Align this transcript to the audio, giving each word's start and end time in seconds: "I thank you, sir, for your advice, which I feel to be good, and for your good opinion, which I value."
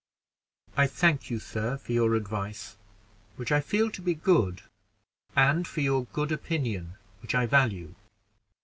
"I 0.75 0.87
thank 0.87 1.29
you, 1.29 1.37
sir, 1.39 1.77
for 1.77 1.91
your 1.91 2.15
advice, 2.15 2.75
which 3.35 3.51
I 3.51 3.61
feel 3.61 3.91
to 3.91 4.01
be 4.01 4.15
good, 4.15 4.63
and 5.35 5.67
for 5.67 5.81
your 5.81 6.05
good 6.05 6.31
opinion, 6.31 6.95
which 7.21 7.35
I 7.35 7.45
value." 7.45 7.93